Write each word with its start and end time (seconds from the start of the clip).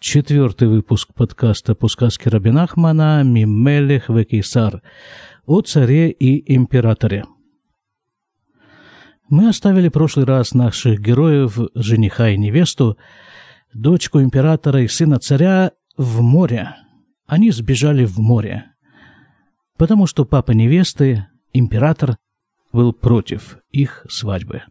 четвертый 0.00 0.68
выпуск 0.68 1.12
подкаста 1.12 1.74
по 1.74 1.88
сказке 1.88 2.30
Рабинахмана 2.30 3.22
«Мимелех 3.24 4.08
Векисар» 4.08 4.82
о 5.44 5.60
царе 5.60 6.10
и 6.10 6.54
императоре. 6.54 7.24
Мы 9.28 9.48
оставили 9.48 9.88
прошлый 9.88 10.24
раз 10.24 10.54
наших 10.54 11.00
героев, 11.00 11.58
жениха 11.74 12.30
и 12.30 12.38
невесту, 12.38 12.96
дочку 13.74 14.20
императора 14.20 14.82
и 14.82 14.88
сына 14.88 15.18
царя 15.18 15.72
в 15.96 16.22
море. 16.22 16.76
Они 17.26 17.50
сбежали 17.50 18.04
в 18.04 18.18
море, 18.18 18.72
потому 19.76 20.06
что 20.06 20.24
папа 20.24 20.52
невесты, 20.52 21.26
император, 21.52 22.16
был 22.72 22.92
против 22.92 23.58
их 23.70 24.06
свадьбы. 24.08 24.62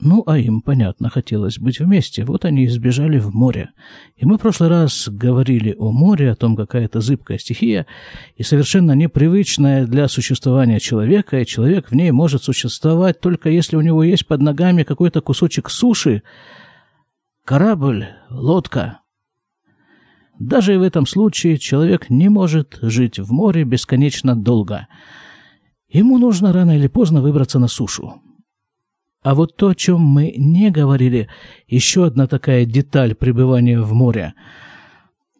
Ну, 0.00 0.22
а 0.26 0.38
им, 0.38 0.62
понятно, 0.62 1.10
хотелось 1.10 1.58
быть 1.58 1.80
вместе. 1.80 2.24
Вот 2.24 2.44
они 2.44 2.64
и 2.64 2.68
сбежали 2.68 3.18
в 3.18 3.34
море. 3.34 3.70
И 4.16 4.24
мы 4.24 4.36
в 4.36 4.40
прошлый 4.40 4.68
раз 4.68 5.08
говорили 5.08 5.74
о 5.76 5.90
море, 5.90 6.30
о 6.30 6.36
том, 6.36 6.54
какая 6.54 6.84
это 6.84 7.00
зыбкая 7.00 7.38
стихия, 7.38 7.84
и 8.36 8.44
совершенно 8.44 8.92
непривычная 8.92 9.86
для 9.86 10.06
существования 10.06 10.78
человека, 10.78 11.40
и 11.40 11.46
человек 11.46 11.90
в 11.90 11.96
ней 11.96 12.12
может 12.12 12.44
существовать 12.44 13.20
только 13.20 13.50
если 13.50 13.74
у 13.74 13.80
него 13.80 14.04
есть 14.04 14.24
под 14.28 14.40
ногами 14.40 14.84
какой-то 14.84 15.20
кусочек 15.20 15.68
суши, 15.68 16.22
корабль, 17.44 18.06
лодка. 18.30 19.00
Даже 20.38 20.74
и 20.74 20.78
в 20.78 20.82
этом 20.82 21.06
случае 21.06 21.58
человек 21.58 22.08
не 22.08 22.28
может 22.28 22.78
жить 22.82 23.18
в 23.18 23.32
море 23.32 23.64
бесконечно 23.64 24.36
долго. 24.36 24.86
Ему 25.88 26.18
нужно 26.18 26.52
рано 26.52 26.76
или 26.76 26.86
поздно 26.86 27.20
выбраться 27.20 27.58
на 27.58 27.66
сушу. 27.66 28.22
А 29.22 29.34
вот 29.34 29.56
то, 29.56 29.68
о 29.68 29.74
чем 29.74 30.00
мы 30.00 30.32
не 30.36 30.70
говорили, 30.70 31.28
еще 31.66 32.06
одна 32.06 32.26
такая 32.26 32.64
деталь 32.64 33.14
пребывания 33.14 33.80
в 33.80 33.92
море. 33.92 34.34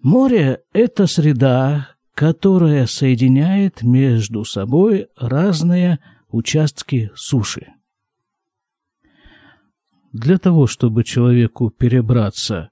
Море– 0.02 0.60
это 0.72 1.06
среда, 1.06 1.90
которая 2.14 2.86
соединяет 2.86 3.82
между 3.82 4.44
собой 4.44 5.08
разные 5.16 6.00
участки 6.28 7.10
суши. 7.14 7.68
Для 10.12 10.38
того, 10.38 10.66
чтобы 10.66 11.04
человеку 11.04 11.70
перебраться 11.70 12.70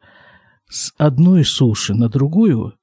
с 0.68 0.92
одной 0.98 1.44
суши 1.44 1.94
на 1.94 2.08
другую, 2.08 2.74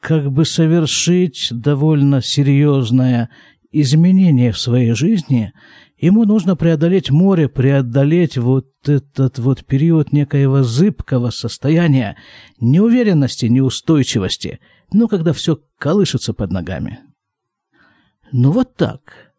как 0.00 0.32
бы 0.32 0.44
совершить 0.44 1.48
довольно 1.50 2.22
серьезное 2.22 3.30
изменение 3.70 4.52
в 4.52 4.58
своей 4.58 4.92
жизни, 4.92 5.52
Ему 5.98 6.24
нужно 6.24 6.54
преодолеть 6.54 7.10
море, 7.10 7.48
преодолеть 7.48 8.38
вот 8.38 8.68
этот 8.86 9.38
вот 9.40 9.64
период 9.64 10.12
некоего 10.12 10.62
зыбкого 10.62 11.30
состояния, 11.30 12.16
неуверенности, 12.60 13.46
неустойчивости, 13.46 14.60
ну, 14.92 15.08
когда 15.08 15.32
все 15.32 15.60
колышется 15.76 16.32
под 16.34 16.52
ногами. 16.52 17.00
Ну, 18.30 18.52
вот 18.52 18.76
так. 18.76 19.32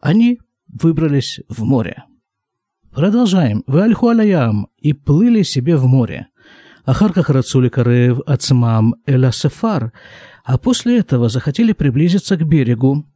Они 0.00 0.38
выбрались 0.68 1.40
в 1.48 1.64
море. 1.64 2.04
Продолжаем. 2.90 3.64
В 3.66 3.78
Альхуалаям 3.78 4.68
и 4.76 4.92
плыли 4.92 5.42
себе 5.42 5.76
в 5.76 5.86
море. 5.86 6.26
Ахарках 6.84 7.30
рацули 7.30 7.70
карев 7.70 8.20
ацмам 8.26 8.96
элясефар, 9.06 9.92
а 10.44 10.58
после 10.58 10.98
этого 10.98 11.30
захотели 11.30 11.72
приблизиться 11.72 12.36
к 12.36 12.46
берегу, 12.46 13.06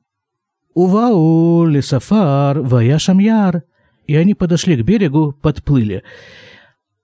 Увау, 0.77 1.65
лесофар, 1.65 2.61
ваяшамьяр. 2.61 3.63
И 4.07 4.15
они 4.15 4.35
подошли 4.35 4.77
к 4.77 4.85
берегу, 4.85 5.33
подплыли. 5.33 6.03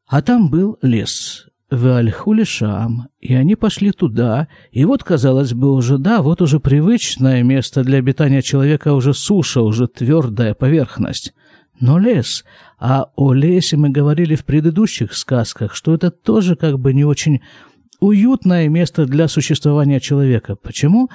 А 0.06 0.20
там 0.20 0.50
был 0.50 0.76
лес. 0.82 1.46
Вальхулишам. 1.70 3.08
И 3.18 3.32
они 3.32 3.56
пошли 3.56 3.92
туда. 3.92 4.48
И 4.72 4.84
вот, 4.84 5.02
казалось 5.02 5.54
бы, 5.54 5.72
уже, 5.72 5.96
да, 5.96 6.20
вот 6.20 6.42
уже 6.42 6.60
привычное 6.60 7.42
место 7.42 7.82
для 7.82 7.96
обитания 7.96 8.42
человека, 8.42 8.92
уже 8.92 9.14
суша, 9.14 9.62
уже 9.62 9.88
твердая 9.88 10.52
поверхность. 10.52 11.32
Но 11.80 11.98
лес. 11.98 12.44
А 12.78 13.06
о 13.16 13.32
лесе 13.32 13.78
мы 13.78 13.88
говорили 13.88 14.34
в 14.34 14.44
предыдущих 14.44 15.14
сказках, 15.14 15.74
что 15.74 15.94
это 15.94 16.10
тоже 16.10 16.56
как 16.56 16.78
бы 16.78 16.92
не 16.92 17.06
очень 17.06 17.40
уютное 18.02 18.68
место 18.68 19.06
для 19.06 19.28
существования 19.28 20.00
человека. 20.00 20.56
Почему? 20.56 21.08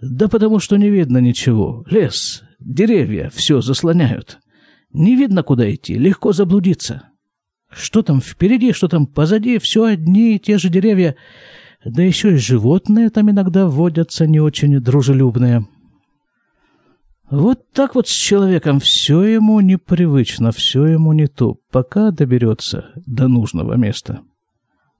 Да 0.00 0.28
потому 0.28 0.58
что 0.58 0.76
не 0.76 0.90
видно 0.90 1.18
ничего. 1.18 1.84
Лес, 1.88 2.42
деревья 2.58 3.30
все 3.32 3.60
заслоняют. 3.60 4.38
Не 4.92 5.14
видно, 5.14 5.42
куда 5.42 5.72
идти, 5.72 5.94
легко 5.94 6.32
заблудиться. 6.32 7.10
Что 7.70 8.02
там 8.02 8.20
впереди, 8.20 8.72
что 8.72 8.88
там 8.88 9.06
позади, 9.06 9.58
все 9.58 9.84
одни 9.84 10.36
и 10.36 10.38
те 10.38 10.58
же 10.58 10.68
деревья. 10.68 11.16
Да 11.84 12.02
еще 12.02 12.34
и 12.34 12.38
животные 12.38 13.10
там 13.10 13.30
иногда 13.30 13.66
водятся 13.66 14.26
не 14.26 14.40
очень 14.40 14.80
дружелюбные. 14.80 15.66
Вот 17.30 17.70
так 17.72 17.94
вот 17.94 18.08
с 18.08 18.12
человеком 18.12 18.80
все 18.80 19.22
ему 19.22 19.60
непривычно, 19.60 20.50
все 20.50 20.86
ему 20.86 21.12
не 21.12 21.26
то, 21.26 21.56
пока 21.70 22.10
доберется 22.10 22.90
до 23.06 23.28
нужного 23.28 23.74
места. 23.74 24.22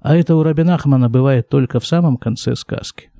А 0.06 0.16
это 0.16 0.36
у 0.36 0.44
Рабинахмана 0.44 1.10
бывает 1.10 1.48
только 1.48 1.80
в 1.80 1.86
самом 1.86 2.16
конце 2.16 2.54
сказки. 2.54 3.10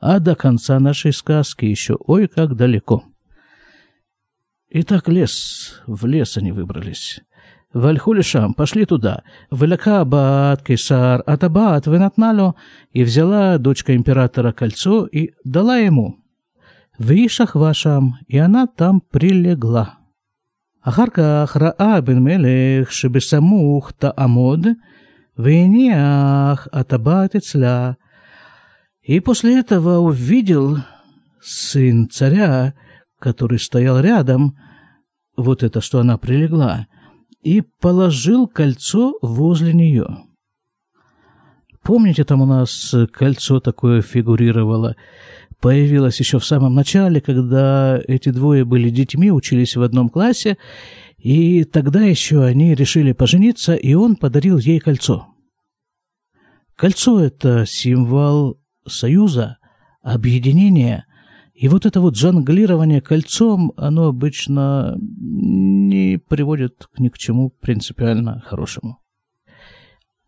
А 0.00 0.18
до 0.18 0.34
конца 0.36 0.80
нашей 0.80 1.12
сказки 1.12 1.66
еще 1.66 1.98
ой 2.06 2.28
как 2.28 2.56
далеко. 2.56 3.04
Итак, 4.70 5.06
лес. 5.06 5.82
В 5.86 6.06
лес 6.06 6.38
они 6.38 6.50
выбрались. 6.50 7.20
Вальхулишам, 7.74 8.54
пошли 8.54 8.86
туда. 8.86 9.22
Валякабаат, 9.50 10.62
Кесар, 10.62 11.22
Атабат 11.26 11.86
Венатналю. 11.88 12.56
И 12.92 13.04
взяла 13.04 13.58
дочка 13.58 13.94
императора 13.94 14.52
кольцо 14.52 15.04
и 15.04 15.32
дала 15.44 15.76
ему. 15.76 16.20
В 16.96 17.12
Ишах 17.12 17.54
вашам 17.54 18.16
и 18.28 18.38
она 18.38 18.66
там 18.66 19.02
прилегла. 19.02 19.98
Ахарках 20.80 21.54
Раа 21.54 22.00
бен 22.00 22.24
Мелех, 22.24 22.90
Шебесамух, 22.90 23.92
Таамод, 23.92 24.64
Амод, 24.64 24.76
«Вениах 25.36 26.68
атабат 26.72 27.34
ицля». 27.34 27.96
И 29.02 29.20
после 29.20 29.58
этого 29.60 29.98
увидел 29.98 30.78
сын 31.42 32.08
царя, 32.08 32.74
который 33.18 33.58
стоял 33.58 34.00
рядом, 34.00 34.56
вот 35.36 35.62
это, 35.62 35.80
что 35.80 36.00
она 36.00 36.16
прилегла, 36.16 36.86
и 37.42 37.62
положил 37.80 38.46
кольцо 38.46 39.14
возле 39.20 39.74
нее. 39.74 40.06
Помните, 41.82 42.24
там 42.24 42.40
у 42.40 42.46
нас 42.46 42.94
кольцо 43.12 43.60
такое 43.60 44.00
фигурировало. 44.00 44.96
Появилось 45.60 46.18
еще 46.18 46.38
в 46.38 46.44
самом 46.44 46.74
начале, 46.74 47.20
когда 47.20 48.00
эти 48.08 48.30
двое 48.30 48.64
были 48.64 48.88
детьми, 48.88 49.30
учились 49.30 49.76
в 49.76 49.82
одном 49.82 50.08
классе, 50.08 50.56
и 51.24 51.64
тогда 51.64 52.02
еще 52.02 52.44
они 52.44 52.74
решили 52.74 53.12
пожениться, 53.12 53.74
и 53.74 53.94
он 53.94 54.14
подарил 54.14 54.58
ей 54.58 54.78
кольцо. 54.78 55.26
Кольцо– 56.76 57.18
это 57.20 57.64
символ 57.64 58.60
союза, 58.86 59.56
объединения. 60.02 61.06
И 61.54 61.68
вот 61.68 61.86
это 61.86 62.02
вот 62.02 62.14
жонглирование 62.14 63.00
кольцом, 63.00 63.72
оно 63.78 64.08
обычно 64.08 64.98
не 65.00 66.18
приводит 66.18 66.88
ни 66.98 67.08
к 67.08 67.16
чему 67.16 67.48
принципиально 67.48 68.42
хорошему. 68.44 68.98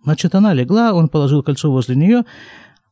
Значит, 0.02 0.34
она 0.34 0.54
легла, 0.54 0.94
он 0.94 1.10
положил 1.10 1.42
кольцо 1.42 1.70
возле 1.70 1.94
нее. 1.94 2.24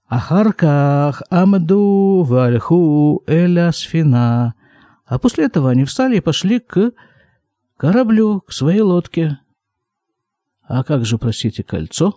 Ахарках 0.09 1.23
Амаду 1.31 2.23
Вальху 2.23 3.23
Эля 3.27 3.73
Сфина. 3.73 4.53
А 5.07 5.19
после 5.19 5.47
этого 5.47 5.71
они 5.71 5.87
встали 5.87 6.19
и 6.19 6.21
пошли 6.21 6.61
к 6.61 6.93
кораблю, 7.77 8.41
к 8.41 8.53
своей 8.53 8.81
лодке. 8.81 9.39
А 10.63 10.85
как 10.85 11.05
же, 11.05 11.19
простите, 11.19 11.63
кольцо? 11.63 12.15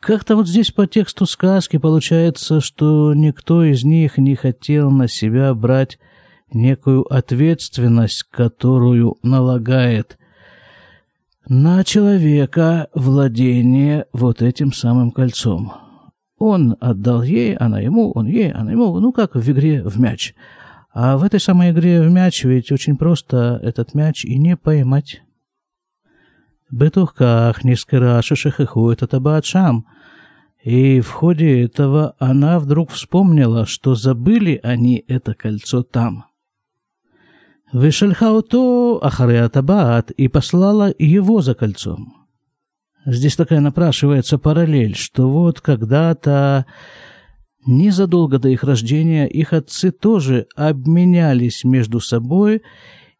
Как-то 0.00 0.36
вот 0.36 0.48
здесь 0.48 0.70
по 0.70 0.86
тексту 0.86 1.24
сказки 1.24 1.78
получается, 1.78 2.60
что 2.60 3.14
никто 3.14 3.64
из 3.64 3.84
них 3.84 4.18
не 4.18 4.36
хотел 4.36 4.90
на 4.90 5.08
себя 5.08 5.54
брать 5.54 5.98
некую 6.52 7.02
ответственность, 7.12 8.24
которую 8.24 9.16
налагает 9.22 10.18
на 11.48 11.84
человека 11.84 12.88
владение 12.94 14.06
вот 14.12 14.42
этим 14.42 14.72
самым 14.72 15.10
кольцом. 15.10 15.72
Он 16.38 16.76
отдал 16.80 17.22
ей, 17.22 17.54
она 17.56 17.80
ему, 17.80 18.10
он 18.12 18.26
ей, 18.26 18.50
она 18.52 18.72
ему, 18.72 18.98
ну 19.00 19.12
как 19.12 19.34
в 19.34 19.50
игре 19.50 19.82
в 19.82 19.98
мяч. 19.98 20.34
А 20.94 21.16
в 21.16 21.24
этой 21.24 21.40
самой 21.40 21.72
игре 21.72 22.00
в 22.00 22.08
мяч 22.08 22.44
ведь 22.44 22.70
очень 22.70 22.96
просто 22.96 23.58
этот 23.64 23.94
мяч 23.94 24.24
и 24.24 24.38
не 24.38 24.56
поймать. 24.56 25.22
Бетухках 26.70 27.64
низкорашиших 27.64 28.60
и 28.60 28.64
ходит 28.64 29.02
от 29.02 29.14
Абаачам. 29.14 29.86
И 30.62 31.00
в 31.00 31.10
ходе 31.10 31.64
этого 31.64 32.14
она 32.20 32.60
вдруг 32.60 32.92
вспомнила, 32.92 33.66
что 33.66 33.96
забыли 33.96 34.60
они 34.62 35.04
это 35.08 35.34
кольцо 35.34 35.82
там. 35.82 36.26
Вышельхауто 37.72 39.00
Ахареатабаат 39.02 40.12
и 40.12 40.28
послала 40.28 40.94
его 40.96 41.42
за 41.42 41.54
кольцом. 41.54 42.28
Здесь 43.04 43.34
такая 43.34 43.58
напрашивается 43.58 44.38
параллель, 44.38 44.94
что 44.94 45.28
вот 45.28 45.60
когда-то 45.60 46.66
незадолго 47.66 48.38
до 48.38 48.48
их 48.48 48.64
рождения 48.64 49.26
их 49.26 49.52
отцы 49.52 49.90
тоже 49.90 50.46
обменялись 50.56 51.64
между 51.64 52.00
собой 52.00 52.62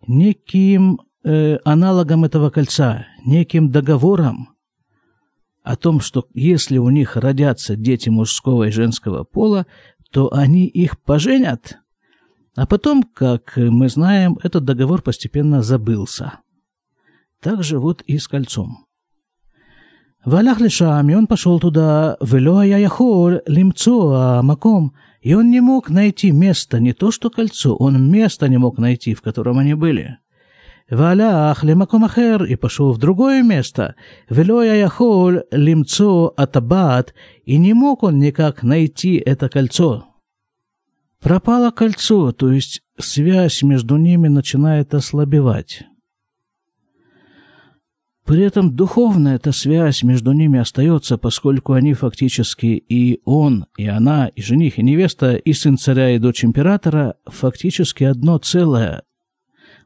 неким 0.07 1.01
э, 1.25 1.59
аналогом 1.65 2.25
этого 2.25 2.51
кольца, 2.51 3.07
неким 3.25 3.71
договором 3.71 4.51
о 5.63 5.77
том, 5.77 6.01
что 6.01 6.27
если 6.35 6.79
у 6.79 6.91
них 6.91 7.17
родятся 7.17 7.75
дети 7.75 8.11
мужского 8.11 8.69
и 8.69 8.71
женского 8.71 9.25
пола, 9.25 9.67
то 10.11 10.33
они 10.33 10.67
их 10.67 11.01
поженят. 11.01 11.79
А 12.55 12.67
потом, 12.67 13.03
как 13.03 13.55
мы 13.57 13.89
знаем, 13.89 14.39
этот 14.43 14.65
договор 14.65 15.03
постепенно 15.03 15.63
забылся. 15.63 16.41
Так 17.41 17.65
же 17.65 17.79
вот 17.79 18.03
и 18.03 18.19
с 18.19 18.29
кольцом. 18.29 18.87
והלך 20.26 20.62
לשם, 20.62 21.10
и 21.10 21.16
он 21.16 21.28
пошел 21.28 21.60
туда, 21.60 22.14
ולא 22.22 22.60
היה 22.60 22.80
יכול 22.80 23.38
למצוא 23.48 24.18
המקום, 24.18 24.90
и 25.22 25.34
он 25.34 25.50
не 25.52 25.60
мог 25.60 25.90
найти 25.90 26.32
место, 26.32 26.80
не 26.80 26.94
то 26.94 27.12
что 27.12 27.30
кольцо, 27.30 27.76
он 27.76 28.10
место 28.10 28.48
не 28.48 28.58
мог 28.58 28.78
найти, 28.78 29.14
в 29.14 29.22
котором 29.22 29.58
они 29.60 29.74
были. 29.74 30.08
והלך 30.92 31.64
למקום 31.64 32.04
אחר, 32.04 32.44
и 32.46 32.56
пошел 32.56 32.94
в 32.94 32.98
другое 32.98 33.44
место, 33.44 33.94
ולא 34.32 34.60
היה 34.60 34.76
יכול 34.76 35.40
למצוא 35.54 36.30
הטבעת, 36.38 37.12
и 37.46 37.58
не 37.58 37.74
мог 37.74 38.04
он 38.04 38.20
никак 38.20 38.64
найти 38.64 39.22
это 39.26 39.50
кольцо. 39.50 40.06
Пропало 41.22 41.72
кольцо, 41.72 42.32
то 42.32 42.52
есть 42.52 42.82
связь 42.98 43.62
между 43.62 43.98
ними 43.98 44.30
начинает 44.30 44.94
ослабевать. 44.94 45.84
При 48.25 48.43
этом 48.43 48.75
духовная 48.75 49.37
эта 49.37 49.53
связь 49.53 50.03
между 50.03 50.33
ними 50.33 50.59
остается, 50.59 51.19
поскольку 51.19 51.75
они 51.75 51.93
фактически 51.93 52.67
и 52.67 53.21
он, 53.27 53.67
и 53.77 53.87
она, 53.87 54.29
и 54.29 54.41
жених, 54.41 54.79
и 54.79 54.83
невеста, 54.83 55.35
и 55.35 55.53
сын 55.53 55.77
царя, 55.77 56.11
и 56.11 56.19
дочь 56.19 56.43
императора 56.43 57.17
фактически 57.27 58.05
одно 58.05 58.39
целое. 58.39 59.03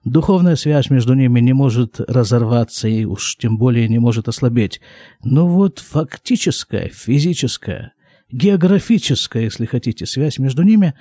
Духовная 0.05 0.55
связь 0.55 0.89
между 0.89 1.15
ними 1.15 1.41
не 1.41 1.53
может 1.53 1.99
разорваться 1.99 2.87
и 2.87 3.05
уж 3.05 3.37
тем 3.37 3.59
более 3.59 3.89
не 3.89 3.99
может 3.99 4.29
ослабеть. 4.29 4.81
Но 5.25 5.49
вот 5.49 5.81
фактическая, 5.81 6.89
физическая, 6.95 7.93
географическая, 8.31 9.45
если 9.45 9.67
хотите, 9.67 10.07
связь 10.07 10.39
между 10.39 10.63
ними 10.63 10.95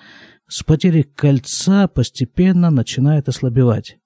с 0.48 0.64
потерей 0.64 1.04
кольца 1.04 1.88
постепенно 1.88 2.72
начинает 2.72 3.30
ослабевать. 3.30 3.98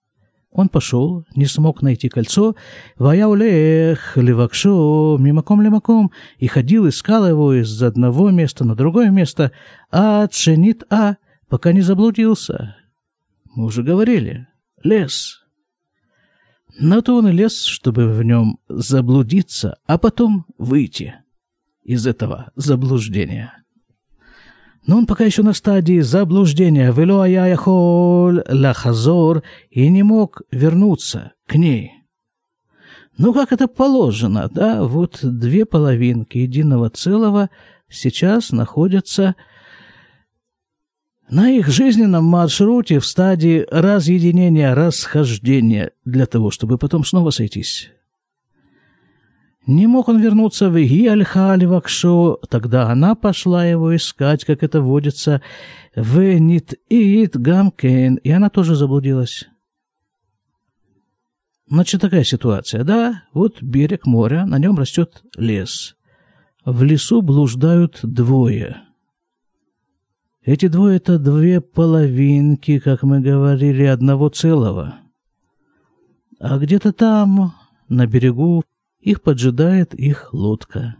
Он 0.51 0.67
пошел, 0.67 1.25
не 1.33 1.45
смог 1.45 1.81
найти 1.81 2.09
кольцо, 2.09 2.55
ваяулех, 2.97 4.17
левакшо, 4.17 5.17
мимаком 5.17 5.61
лимаком, 5.61 6.11
и 6.39 6.47
ходил, 6.47 6.89
искал 6.89 7.25
его 7.25 7.53
из 7.53 7.81
одного 7.81 8.31
места 8.31 8.65
на 8.65 8.75
другое 8.75 9.11
место, 9.11 9.53
а 9.91 10.27
ценит 10.27 10.83
а, 10.89 11.15
пока 11.47 11.71
не 11.71 11.81
заблудился. 11.81 12.75
Мы 13.55 13.65
уже 13.65 13.81
говорили, 13.81 14.47
лес. 14.83 15.41
На 16.79 17.01
то 17.01 17.15
он 17.15 17.29
и 17.29 17.31
лес, 17.31 17.63
чтобы 17.63 18.09
в 18.09 18.21
нем 18.23 18.59
заблудиться, 18.67 19.77
а 19.85 19.97
потом 19.97 20.45
выйти 20.57 21.15
из 21.83 22.05
этого 22.05 22.51
заблуждения. 22.55 23.60
Но 24.85 24.97
он 24.97 25.05
пока 25.05 25.25
еще 25.25 25.43
на 25.43 25.53
стадии 25.53 25.99
заблуждения. 25.99 26.91
Яхол 26.91 28.41
лахазор 28.49 29.43
и 29.69 29.87
не 29.89 30.03
мог 30.03 30.41
вернуться 30.51 31.33
к 31.47 31.55
ней. 31.55 31.91
Ну, 33.17 33.33
как 33.33 33.51
это 33.51 33.67
положено, 33.67 34.49
да? 34.51 34.83
Вот 34.83 35.19
две 35.21 35.65
половинки 35.65 36.39
единого 36.39 36.89
целого 36.89 37.49
сейчас 37.87 38.51
находятся 38.51 39.35
на 41.29 41.49
их 41.51 41.67
жизненном 41.67 42.25
маршруте 42.25 42.99
в 42.99 43.05
стадии 43.05 43.65
разъединения, 43.69 44.73
расхождения, 44.73 45.91
для 46.03 46.25
того, 46.25 46.51
чтобы 46.51 46.77
потом 46.77 47.05
снова 47.05 47.29
сойтись. 47.29 47.91
Не 49.67 49.85
мог 49.85 50.07
он 50.07 50.19
вернуться 50.19 50.69
в 50.69 50.77
Иальхаливакшо, 50.77 52.39
тогда 52.49 52.89
она 52.89 53.13
пошла 53.13 53.65
его 53.65 53.95
искать, 53.95 54.43
как 54.43 54.63
это 54.63 54.81
водится, 54.81 55.41
в 55.95 56.19
Нит-Ит 56.19 57.37
Гамкен, 57.37 58.15
и 58.15 58.31
она 58.31 58.49
тоже 58.49 58.75
заблудилась. 58.75 59.47
Значит, 61.67 62.01
такая 62.01 62.23
ситуация, 62.23 62.83
да? 62.83 63.23
Вот 63.33 63.61
берег 63.61 64.05
моря, 64.05 64.45
на 64.45 64.57
нем 64.57 64.77
растет 64.77 65.23
лес. 65.37 65.95
В 66.65 66.83
лесу 66.83 67.21
блуждают 67.21 67.99
двое. 68.03 68.81
Эти 70.43 70.67
двое— 70.67 70.97
это 70.97 71.19
две 71.19 71.61
половинки, 71.61 72.79
как 72.79 73.03
мы 73.03 73.21
говорили, 73.21 73.83
одного 73.83 74.29
целого. 74.29 74.95
А 76.39 76.57
где-то 76.57 76.93
там, 76.93 77.53
на 77.87 78.07
берегу, 78.07 78.63
их 79.01 79.21
поджидает 79.21 79.93
их 79.93 80.33
лодка. 80.33 80.95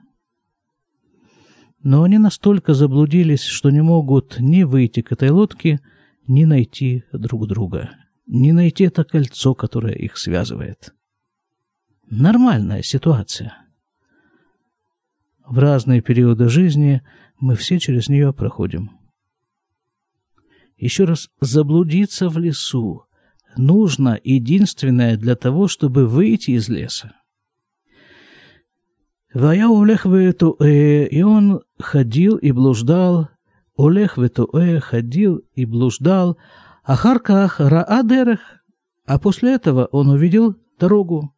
Но 1.83 2.03
они 2.03 2.17
настолько 2.17 2.73
заблудились, 2.73 3.43
что 3.43 3.69
не 3.69 3.81
могут 3.81 4.39
ни 4.39 4.63
выйти 4.63 5.01
к 5.01 5.11
этой 5.11 5.29
лодке, 5.29 5.79
ни 6.27 6.45
найти 6.45 7.03
друг 7.11 7.47
друга, 7.47 7.91
ни 8.27 8.51
найти 8.51 8.83
это 8.85 9.03
кольцо, 9.03 9.55
которое 9.55 9.95
их 9.95 10.17
связывает. 10.17 10.93
Нормальная 12.09 12.83
ситуация. 12.83 13.57
В 15.45 15.57
разные 15.57 16.01
периоды 16.01 16.49
жизни 16.49 17.01
мы 17.39 17.55
все 17.55 17.79
через 17.79 18.09
нее 18.09 18.33
проходим. 18.33 18.91
Еще 20.77 21.05
раз, 21.05 21.29
заблудиться 21.39 22.29
в 22.29 22.37
лесу 22.37 23.05
нужно 23.57 24.19
единственное 24.23 25.17
для 25.17 25.35
того, 25.35 25.67
чтобы 25.67 26.07
выйти 26.07 26.51
из 26.51 26.69
леса. 26.69 27.20
«Вая 29.33 29.67
улех 29.67 30.05
ветуэ», 30.05 31.07
и 31.07 31.21
он 31.21 31.61
ходил 31.79 32.35
и 32.35 32.51
блуждал, 32.51 33.29
улех 33.75 34.17
ветуэ, 34.17 34.79
ходил 34.79 35.41
и 35.53 35.65
блуждал, 35.65 36.37
а 36.83 36.93
ахарках 36.93 37.59
раадерах, 37.59 38.39
а 39.05 39.19
после 39.19 39.53
этого 39.53 39.85
он 39.91 40.09
увидел 40.09 40.55
дорогу. 40.79 41.33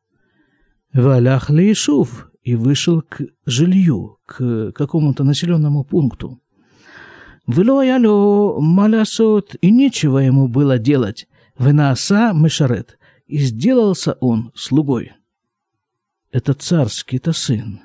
«Валях 0.93 1.49
лейшув», 1.49 2.29
и 2.43 2.55
вышел 2.55 3.01
к 3.01 3.21
жилью, 3.45 4.17
к 4.25 4.71
какому-то 4.71 5.23
населенному 5.23 5.83
пункту. 5.83 6.41
«Вылоялю 7.47 8.59
малясот», 8.59 9.55
и 9.62 9.71
нечего 9.71 10.19
ему 10.19 10.47
было 10.47 10.77
делать. 10.77 11.27
«Венаса 11.57 12.33
мешарет», 12.33 12.97
и 13.27 13.38
сделался 13.38 14.13
он 14.19 14.51
слугой. 14.55 15.13
Это 16.33 16.55
царский-то 16.55 17.31
сын. 17.31 17.81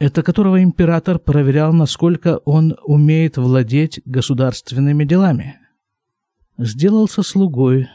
Это 0.00 0.24
которого 0.24 0.60
император 0.60 1.20
проверял, 1.20 1.72
насколько 1.72 2.38
он 2.38 2.76
умеет 2.82 3.36
владеть 3.36 4.00
государственными 4.04 5.04
делами. 5.04 5.60
Сделался 6.58 7.22
слугой. 7.22 7.88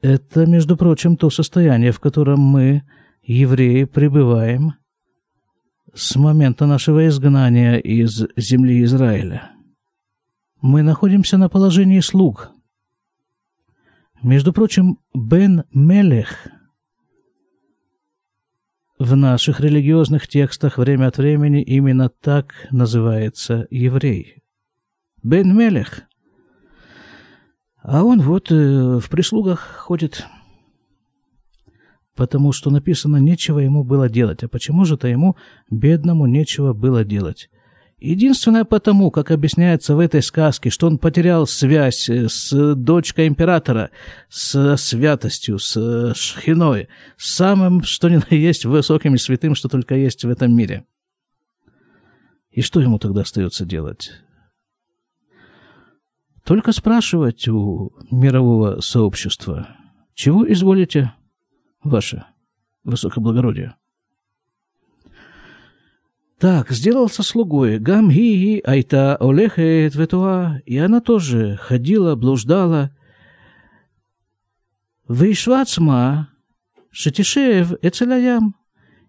Это, 0.00 0.46
между 0.46 0.78
прочим, 0.78 1.18
то 1.18 1.28
состояние, 1.28 1.92
в 1.92 2.00
котором 2.00 2.40
мы, 2.40 2.84
евреи, 3.22 3.84
пребываем 3.84 4.72
с 5.92 6.16
момента 6.16 6.64
нашего 6.64 7.06
изгнания 7.06 7.76
из 7.76 8.26
земли 8.36 8.82
Израиля. 8.84 9.50
Мы 10.62 10.82
находимся 10.82 11.36
на 11.36 11.50
положении 11.50 12.00
слуг. 12.00 12.50
Между 14.22 14.54
прочим, 14.54 14.98
Бен 15.12 15.64
Мелех– 15.74 16.48
в 18.98 19.16
наших 19.16 19.60
религиозных 19.60 20.28
текстах 20.28 20.78
время 20.78 21.08
от 21.08 21.18
времени 21.18 21.62
именно 21.62 22.08
так 22.08 22.54
называется 22.70 23.66
еврей. 23.70 24.42
Бен 25.22 25.56
Мелех. 25.56 26.02
А 27.82 28.04
он 28.04 28.20
вот 28.20 28.50
э, 28.50 28.98
в 28.98 29.08
прислугах 29.10 29.60
ходит. 29.60 30.24
Потому 32.14 32.52
что 32.52 32.70
написано, 32.70 33.16
нечего 33.16 33.58
ему 33.58 33.84
было 33.84 34.08
делать. 34.08 34.44
А 34.44 34.48
почему 34.48 34.84
же-то 34.84 35.08
ему, 35.08 35.36
бедному, 35.70 36.26
нечего 36.26 36.72
было 36.72 37.04
делать? 37.04 37.50
Единственное 38.06 38.66
потому, 38.66 39.10
как 39.10 39.30
объясняется 39.30 39.96
в 39.96 39.98
этой 39.98 40.20
сказке, 40.22 40.68
что 40.68 40.88
он 40.88 40.98
потерял 40.98 41.46
связь 41.46 42.10
э, 42.10 42.28
с 42.28 42.74
дочкой 42.74 43.28
императора, 43.28 43.92
с 44.28 44.76
святостью, 44.76 45.58
с 45.58 46.12
шхиной, 46.14 46.88
с 47.16 47.34
самым, 47.34 47.82
что 47.82 48.10
ни 48.10 48.16
на 48.16 48.26
есть, 48.36 48.66
высоким 48.66 49.14
и 49.14 49.18
святым, 49.18 49.54
что 49.54 49.70
только 49.70 49.94
есть 49.94 50.22
в 50.22 50.28
этом 50.28 50.54
мире. 50.54 50.84
И 52.50 52.60
что 52.60 52.78
ему 52.78 52.98
тогда 52.98 53.22
остается 53.22 53.64
делать? 53.64 54.10
Только 56.44 56.72
спрашивать 56.72 57.48
у 57.48 57.94
мирового 58.10 58.82
сообщества, 58.82 59.78
чего 60.12 60.46
изволите, 60.52 61.14
ваше 61.82 62.26
высокоблагородие? 62.82 63.76
Так, 66.44 66.72
сделался 66.72 67.22
слугой. 67.22 67.78
Гамги 67.78 68.60
айта 68.66 69.16
олехет 69.16 69.94
ветуа. 69.94 70.60
И 70.66 70.76
она 70.76 71.00
тоже 71.00 71.56
ходила, 71.56 72.16
блуждала. 72.16 72.90
Вейшвацма 75.08 76.28
шатишеев 76.90 77.72
эцеляям. 77.80 78.56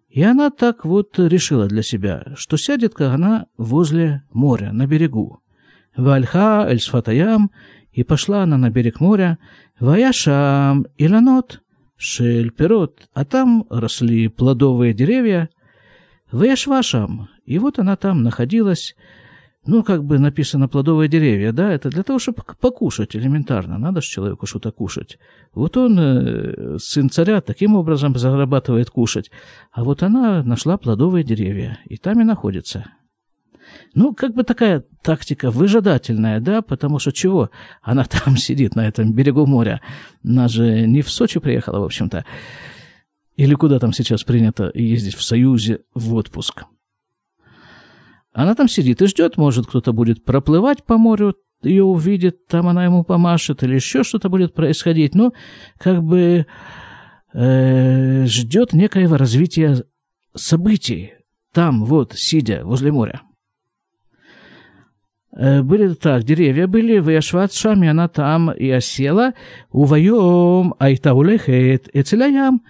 И 0.07 0.23
она 0.23 0.49
так 0.49 0.85
вот 0.85 1.19
решила 1.19 1.67
для 1.67 1.83
себя, 1.83 2.23
что 2.37 2.55
сядет 2.55 3.01
она 3.01 3.47
возле 3.57 4.23
моря, 4.31 4.71
на 4.71 4.87
берегу. 4.87 5.41
Вальха 5.97 6.65
эль 6.69 6.79
сфатаям, 6.79 7.51
и 7.91 8.05
пошла 8.05 8.43
она 8.43 8.55
на 8.55 8.69
берег 8.69 9.01
моря, 9.01 9.39
ваяшам 9.77 10.85
иланот, 10.97 11.61
шель 11.97 12.51
пирот, 12.51 13.09
а 13.13 13.25
там 13.25 13.65
росли 13.69 14.29
плодовые 14.29 14.93
деревья, 14.93 15.49
ваяшвашам, 16.35 17.29
и 17.45 17.59
вот 17.59 17.79
она 17.79 17.95
там 17.95 18.23
находилась, 18.23 18.95
ну, 19.65 19.83
как 19.83 20.03
бы 20.03 20.19
написано 20.19 20.67
плодовые 20.67 21.09
деревья, 21.09 21.51
да, 21.51 21.71
это 21.71 21.89
для 21.89 22.03
того, 22.03 22.19
чтобы 22.19 22.43
покушать 22.59 23.15
элементарно. 23.15 23.77
Надо 23.77 24.01
же 24.01 24.09
человеку 24.09 24.45
что-то 24.45 24.71
кушать. 24.71 25.17
Вот 25.53 25.75
он, 25.77 25.97
э, 25.99 26.77
сын 26.79 27.09
царя, 27.09 27.41
таким 27.41 27.75
образом 27.75 28.15
зарабатывает 28.15 28.89
кушать. 28.89 29.31
А 29.71 29.83
вот 29.83 30.03
она 30.03 30.43
нашла 30.43 30.77
плодовые 30.77 31.23
деревья, 31.23 31.79
и 31.85 31.97
там 31.97 32.21
и 32.21 32.23
находится. 32.23 32.85
Ну, 33.95 34.13
как 34.13 34.33
бы 34.33 34.43
такая 34.43 34.83
тактика 35.01 35.49
выжидательная, 35.49 36.39
да, 36.39 36.61
потому 36.61 36.99
что 36.99 37.11
чего? 37.11 37.49
Она 37.81 38.03
там 38.03 38.37
сидит, 38.37 38.75
на 38.75 38.87
этом 38.87 39.13
берегу 39.13 39.45
моря. 39.45 39.81
Она 40.23 40.47
же 40.47 40.85
не 40.85 41.01
в 41.01 41.09
Сочи 41.09 41.39
приехала, 41.39 41.79
в 41.79 41.85
общем-то. 41.85 42.25
Или 43.35 43.53
куда 43.55 43.79
там 43.79 43.91
сейчас 43.93 44.23
принято 44.23 44.71
ездить 44.73 45.15
в 45.15 45.23
Союзе 45.23 45.81
в 45.93 46.13
отпуск. 46.15 46.63
Она 48.31 48.55
там 48.55 48.67
сидит 48.67 49.01
и 49.01 49.07
ждет, 49.07 49.37
может, 49.37 49.67
кто-то 49.67 49.93
будет 49.93 50.25
проплывать 50.25 50.83
по 50.83 50.97
морю, 50.97 51.35
ее 51.61 51.83
увидит, 51.83 52.47
там 52.47 52.67
она 52.67 52.83
ему 52.83 53.03
помашет, 53.03 53.63
или 53.63 53.75
еще 53.75 54.03
что-то 54.03 54.29
будет 54.29 54.53
происходить. 54.53 55.15
Ну, 55.15 55.33
как 55.77 56.03
бы 56.03 56.45
э, 57.33 58.25
ждет 58.25 58.73
некоего 58.73 59.17
развития 59.17 59.83
событий 60.35 61.13
там, 61.53 61.85
вот, 61.85 62.13
сидя 62.15 62.61
возле 62.65 62.91
моря. 62.91 63.21
Э, 65.35 65.61
были 65.61 65.93
так, 65.93 66.23
деревья 66.23 66.67
были, 66.67 66.99
в 66.99 67.49
шами, 67.51 67.87
она 67.87 68.07
там 68.07 68.51
и 68.51 68.69
осела, 68.69 69.33
увоем 69.71 70.75
айтаулехет 70.79 71.89
эцеляям, 71.93 72.61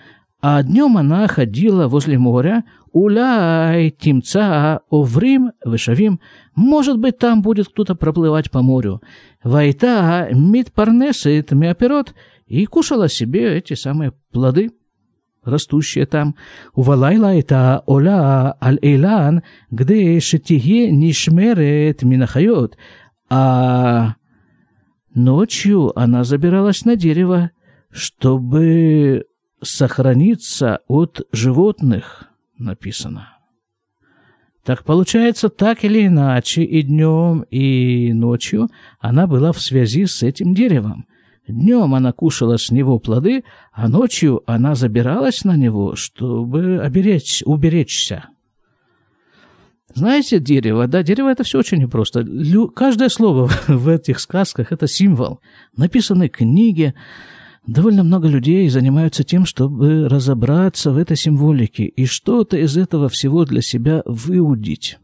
а 0.42 0.62
днем 0.63 0.98
она 0.98 1.27
ходила 1.27 1.88
возле 1.88 2.18
моря, 2.18 2.63
Уляй, 2.96 3.89
тимца, 3.89 4.80
оврим, 4.89 5.51
вышавим. 5.65 6.22
Может 6.56 6.98
быть, 6.98 7.18
там 7.18 7.42
будет 7.42 7.68
кто-то 7.68 7.94
проплывать 7.94 8.50
по 8.50 8.62
морю. 8.62 9.01
Вайта, 9.44 10.30
мид 10.32 10.72
парнесет, 10.72 11.51
миоперот, 11.51 12.15
и 12.48 12.65
кушала 12.65 13.10
себе 13.10 13.58
эти 13.58 13.74
самые 13.74 14.13
плоды, 14.32 14.72
растущие 15.44 16.06
там. 16.06 16.36
Увалайла 16.74 17.36
это 17.36 17.84
оля 17.86 18.56
аль-эйлан, 18.63 19.44
где 19.72 20.18
шетие 20.22 20.89
нишмерет 20.89 22.01
минахайот. 22.04 22.77
А 23.30 24.15
ночью 25.13 25.92
она 26.00 26.24
забиралась 26.24 26.86
на 26.86 26.96
дерево, 26.96 27.51
чтобы 27.92 29.25
сохраниться 29.65 30.79
от 30.88 31.27
животных 31.31 32.29
написано. 32.57 33.29
Так 34.63 34.84
получается, 34.84 35.50
так 35.50 35.84
или 35.84 36.07
иначе, 36.07 36.63
и 36.63 36.81
днем, 36.81 37.41
и 37.51 38.13
ночью 38.13 38.69
она 39.00 39.27
была 39.27 39.51
в 39.51 39.62
связи 39.62 40.05
с 40.05 40.24
этим 40.24 40.55
деревом. 40.55 41.05
Днем 41.48 41.93
она 41.93 42.12
кушала 42.12 42.57
с 42.57 42.72
него 42.72 42.98
плоды, 42.98 43.43
а 43.72 43.88
ночью 43.88 44.41
она 44.48 44.74
забиралась 44.74 45.43
на 45.43 45.55
него, 45.55 45.95
чтобы 45.95 46.79
оберечь, 46.79 47.43
уберечься. 47.45 48.29
Знаете, 49.93 50.39
дерево, 50.39 50.88
да, 50.88 51.03
дерево 51.03 51.29
это 51.29 51.43
все 51.43 51.60
очень 51.60 51.77
непросто. 51.77 52.22
Лю, 52.22 52.67
каждое 52.67 53.10
слово 53.10 53.50
в 53.67 53.88
этих 53.88 54.19
сказках 54.19 54.72
это 54.72 54.88
символ. 54.88 55.39
Написаны 55.77 56.27
книги, 56.27 56.95
Довольно 57.67 58.03
много 58.03 58.27
людей 58.27 58.69
занимаются 58.69 59.24
тем, 59.24 59.45
чтобы 59.45 60.07
разобраться 60.07 60.91
в 60.91 60.98
этой 60.98 61.17
символике 61.17 61.86
и 61.86 62.05
что-то 62.05 62.57
из 62.57 62.77
этого 62.77 63.10
всего 63.10 63.43
для 63.45 63.62
себя 63.62 64.03
выудить. 64.05 65.00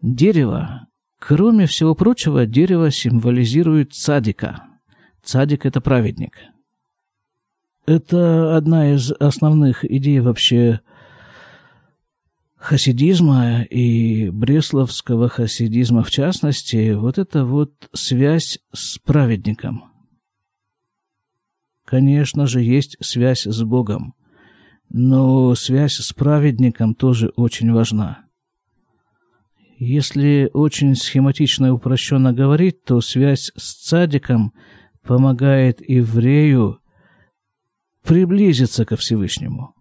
Дерево. 0.00 0.88
Кроме 1.20 1.66
всего 1.66 1.94
прочего, 1.94 2.44
дерево 2.44 2.90
символизирует 2.90 3.92
цадика. 3.92 4.64
Цадик– 5.22 5.64
это 5.66 5.80
праведник. 5.80 6.32
Это 7.86 8.56
одна 8.56 8.92
из 8.92 9.12
основных 9.12 9.84
идей 9.84 10.18
вообще 10.18 10.80
хасидизма 12.56 13.62
и 13.62 14.30
бресловского 14.30 15.28
хасидизма 15.28 16.02
в 16.02 16.10
частности, 16.10 16.92
вот 16.94 17.18
это 17.18 17.44
вот 17.44 17.72
связь 17.92 18.58
с 18.72 18.98
праведником– 18.98 19.84
Конечно 21.92 22.46
же, 22.46 22.62
есть 22.62 22.96
связь 23.00 23.42
с 23.42 23.62
Богом, 23.64 24.14
но 24.88 25.54
связь 25.54 25.96
с 25.96 26.14
праведником 26.14 26.94
тоже 26.94 27.30
очень 27.36 27.70
важна. 27.70 28.24
Если 29.76 30.48
очень 30.54 30.94
схематично 30.94 31.66
и 31.66 31.68
упрощенно 31.68 32.32
говорить, 32.32 32.82
то 32.84 33.02
связь 33.02 33.52
с 33.56 33.74
цадиком 33.74 34.54
помогает 35.02 35.86
еврею 35.86 36.78
приблизиться 38.02 38.86
ко 38.86 38.96
Всевышнему. 38.96 39.74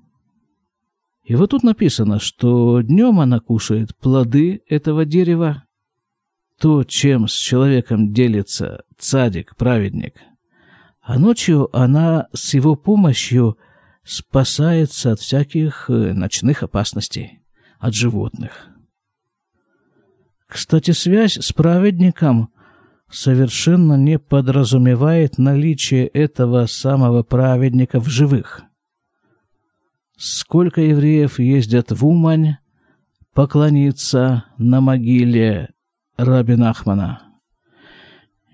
И 1.23 1.35
вот 1.35 1.51
тут 1.51 1.63
написано, 1.63 2.19
что 2.19 2.81
днем 2.81 3.21
она 3.21 3.39
кушает 3.39 3.95
плоды 3.95 4.63
этого 4.67 5.05
дерева, 5.05 5.63
то, 6.59 6.83
чем 6.83 7.29
с 7.29 7.35
человеком 7.35 8.11
делится 8.11 8.83
цадик, 8.97 9.55
праведник– 9.55 10.15
а 11.01 11.17
ночью 11.17 11.75
она 11.75 12.27
с 12.33 12.53
его 12.53 12.75
помощью 12.75 13.57
спасается 14.03 15.13
от 15.13 15.19
всяких 15.19 15.89
э, 15.89 16.13
ночных 16.13 16.63
опасностей, 16.63 17.41
от 17.79 17.93
животных. 17.93 18.67
Кстати, 20.47 20.91
связь 20.91 21.37
с 21.37 21.53
праведником 21.53 22.49
совершенно 23.09 23.95
не 23.95 24.19
подразумевает 24.19 25.37
наличие 25.37 26.07
этого 26.07 26.65
самого 26.65 27.23
праведника 27.23 27.99
в 27.99 28.07
живых. 28.07 28.63
Сколько 30.17 30.81
евреев 30.81 31.39
ездят 31.39 31.91
в 31.91 32.05
Умань 32.05 32.57
поклониться 33.33 34.45
на 34.57 34.81
могиле 34.81 35.69
Рабин 36.17 36.63
Ахмана– 36.63 37.23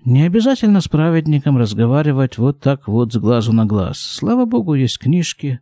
не 0.08 0.22
обязательно 0.22 0.80
с 0.80 0.88
праведником 0.88 1.58
разговаривать 1.58 2.38
вот 2.38 2.60
так 2.60 2.88
вот 2.88 3.12
с 3.12 3.16
глазу 3.16 3.52
на 3.52 3.66
глаз. 3.66 3.98
Слава 3.98 4.46
Богу, 4.46 4.74
есть 4.74 4.98
книжки. 4.98 5.60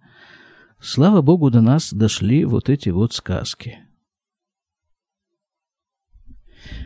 Слава 0.81 1.21
Богу, 1.21 1.51
до 1.51 1.61
нас 1.61 1.93
дошли 1.93 2.45
вот 2.45 2.69
эти 2.69 2.91
вот 2.91 3.13
сказки. 3.13 3.81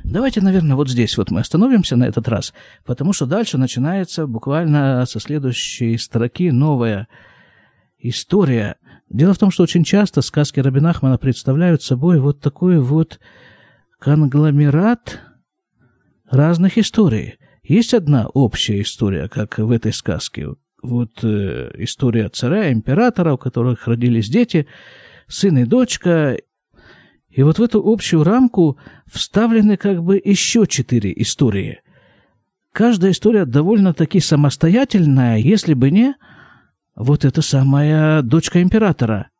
Давайте, 0.04 0.40
наверное, 0.40 0.74
вот 0.74 0.88
здесь 0.88 1.18
вот 1.18 1.30
мы 1.30 1.40
остановимся 1.40 1.96
на 1.96 2.04
этот 2.04 2.28
раз, 2.28 2.54
потому 2.84 3.12
что 3.12 3.26
дальше 3.26 3.58
начинается 3.58 4.26
буквально 4.26 5.04
со 5.06 5.20
следующей 5.20 5.98
строки 5.98 6.50
новая 6.50 7.08
история. 7.98 8.76
Дело 9.10 9.34
в 9.34 9.38
том, 9.38 9.50
что 9.50 9.64
очень 9.64 9.84
часто 9.84 10.22
сказки 10.22 10.60
Рабинахмана 10.60 11.18
представляют 11.18 11.82
собой 11.82 12.20
вот 12.20 12.40
такой 12.40 12.78
вот 12.78 13.20
конгломерат 13.98 15.20
разных 16.30 16.78
историй. 16.78 17.39
Есть 17.62 17.94
одна 17.94 18.26
общая 18.28 18.80
история, 18.82 19.28
как 19.28 19.58
в 19.58 19.70
этой 19.70 19.92
сказке. 19.92 20.48
Вот 20.82 21.22
э, 21.22 21.72
история 21.78 22.28
царя, 22.28 22.72
императора, 22.72 23.34
у 23.34 23.38
которых 23.38 23.86
родились 23.86 24.28
дети, 24.28 24.66
сын 25.28 25.58
и 25.58 25.64
дочка. 25.64 26.38
И 27.28 27.42
вот 27.42 27.58
в 27.58 27.62
эту 27.62 27.86
общую 27.86 28.24
рамку 28.24 28.78
вставлены 29.06 29.76
как 29.76 30.02
бы 30.02 30.20
еще 30.22 30.66
четыре 30.66 31.12
истории. 31.16 31.80
Каждая 32.72 33.12
история 33.12 33.44
довольно-таки 33.44 34.20
самостоятельная, 34.20 35.36
если 35.38 35.74
бы 35.74 35.90
не 35.90 36.14
вот 36.94 37.24
эта 37.24 37.42
самая 37.42 38.22
дочка 38.22 38.62
императора. 38.62 39.30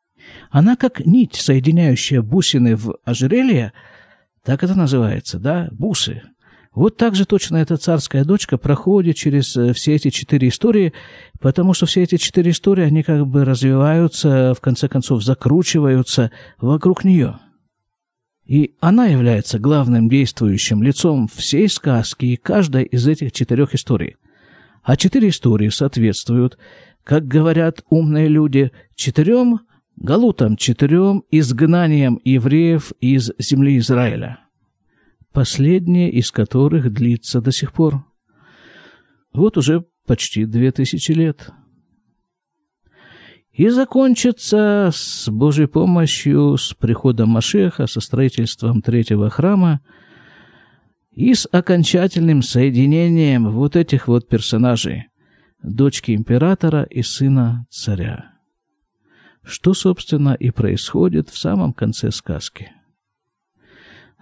Она 0.50 0.76
как 0.76 1.04
нить, 1.06 1.34
соединяющая 1.34 2.22
бусины 2.22 2.76
в 2.76 2.96
ожерелье, 3.04 3.72
так 4.44 4.62
это 4.62 4.74
называется, 4.74 5.38
да, 5.38 5.68
бусы. 5.70 6.22
Вот 6.74 6.96
так 6.96 7.16
же 7.16 7.24
точно 7.24 7.56
эта 7.56 7.76
царская 7.76 8.24
дочка 8.24 8.56
проходит 8.56 9.16
через 9.16 9.56
э, 9.56 9.72
все 9.72 9.96
эти 9.96 10.10
четыре 10.10 10.48
истории, 10.48 10.92
потому 11.40 11.74
что 11.74 11.86
все 11.86 12.02
эти 12.02 12.16
четыре 12.16 12.52
истории, 12.52 12.84
они 12.84 13.02
как 13.02 13.26
бы 13.26 13.44
развиваются, 13.44 14.54
в 14.54 14.60
конце 14.60 14.88
концов 14.88 15.24
закручиваются 15.24 16.30
вокруг 16.60 17.02
нее. 17.04 17.38
И 18.46 18.76
она 18.80 19.06
является 19.06 19.58
главным 19.58 20.08
действующим 20.08 20.82
лицом 20.82 21.28
всей 21.28 21.68
сказки 21.68 22.26
и 22.26 22.36
каждой 22.36 22.84
из 22.84 23.06
этих 23.06 23.32
четырех 23.32 23.74
историй. 23.74 24.16
А 24.82 24.96
четыре 24.96 25.28
истории 25.28 25.68
соответствуют, 25.68 26.56
как 27.02 27.26
говорят 27.26 27.82
умные 27.90 28.28
люди, 28.28 28.70
четырем 28.94 29.60
галутам, 29.96 30.56
четырем 30.56 31.24
изгнаниям 31.30 32.20
евреев 32.24 32.92
из 33.00 33.32
земли 33.38 33.78
Израиля. 33.78 34.38
Последнее 35.32 36.10
из 36.10 36.30
которых 36.30 36.92
длится 36.92 37.40
до 37.40 37.52
сих 37.52 37.72
пор. 37.72 38.04
Вот 39.32 39.56
уже 39.56 39.84
почти 40.06 40.44
две 40.44 40.72
тысячи 40.72 41.12
лет 41.12 41.52
и 43.52 43.68
закончится 43.68 44.90
с 44.90 45.28
Божьей 45.28 45.66
помощью, 45.66 46.56
с 46.56 46.72
приходом 46.72 47.28
Машеха, 47.28 47.86
со 47.86 48.00
строительством 48.00 48.80
третьего 48.80 49.28
храма 49.28 49.80
и 51.10 51.34
с 51.34 51.46
окончательным 51.52 52.42
соединением 52.42 53.50
вот 53.50 53.76
этих 53.76 54.08
вот 54.08 54.28
персонажей, 54.28 55.08
дочки 55.62 56.12
императора 56.12 56.84
и 56.84 57.02
сына 57.02 57.66
царя. 57.68 58.32
Что, 59.42 59.74
собственно, 59.74 60.32
и 60.32 60.50
происходит 60.50 61.28
в 61.28 61.36
самом 61.36 61.72
конце 61.72 62.10
сказки. 62.12 62.72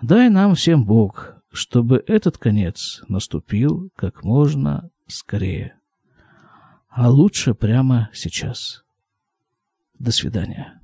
Дай 0.02 0.30
нам 0.30 0.54
всем 0.54 0.84
Бог, 0.84 1.34
чтобы 1.52 2.04
этот 2.06 2.38
конец 2.38 3.02
наступил 3.08 3.90
как 3.96 4.22
можно 4.22 4.90
скорее. 5.08 5.74
А 6.88 7.10
лучше 7.10 7.54
прямо 7.54 8.08
сейчас. 8.12 8.84
До 9.98 10.12
свидания. 10.12 10.77